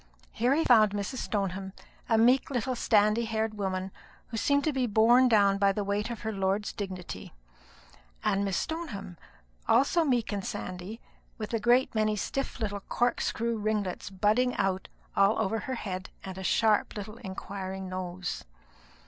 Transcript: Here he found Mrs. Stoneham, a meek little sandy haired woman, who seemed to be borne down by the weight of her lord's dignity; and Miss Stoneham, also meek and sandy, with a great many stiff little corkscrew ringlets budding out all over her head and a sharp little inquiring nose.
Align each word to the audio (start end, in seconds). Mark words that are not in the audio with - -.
Here 0.31 0.55
he 0.55 0.63
found 0.63 0.93
Mrs. 0.93 1.17
Stoneham, 1.19 1.73
a 2.09 2.17
meek 2.17 2.49
little 2.49 2.73
sandy 2.75 3.25
haired 3.25 3.53
woman, 3.53 3.91
who 4.29 4.37
seemed 4.37 4.63
to 4.63 4.73
be 4.73 4.87
borne 4.87 5.27
down 5.29 5.59
by 5.59 5.71
the 5.71 5.83
weight 5.83 6.09
of 6.09 6.21
her 6.21 6.31
lord's 6.33 6.73
dignity; 6.73 7.35
and 8.23 8.43
Miss 8.43 8.57
Stoneham, 8.57 9.15
also 9.67 10.03
meek 10.03 10.31
and 10.31 10.43
sandy, 10.43 10.99
with 11.37 11.53
a 11.53 11.59
great 11.59 11.93
many 11.93 12.15
stiff 12.15 12.59
little 12.59 12.79
corkscrew 12.79 13.59
ringlets 13.59 14.09
budding 14.09 14.55
out 14.55 14.87
all 15.15 15.37
over 15.37 15.59
her 15.59 15.75
head 15.75 16.09
and 16.23 16.35
a 16.39 16.43
sharp 16.43 16.95
little 16.97 17.17
inquiring 17.17 17.87
nose. 17.87 18.43